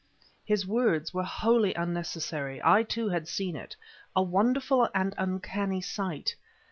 His 0.43 0.65
words 0.65 1.13
were 1.13 1.21
wholly 1.21 1.75
unnecessary. 1.75 2.59
I, 2.63 2.81
too, 2.81 3.09
had 3.09 3.27
seen 3.27 3.55
it; 3.55 3.75
a 4.15 4.23
wonderful 4.23 4.89
and 4.95 5.13
uncanny 5.15 5.81
sight. 5.81 6.35